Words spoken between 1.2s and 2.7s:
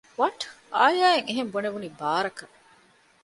އެހެން ބުނެވުނީ ބާރަކަށް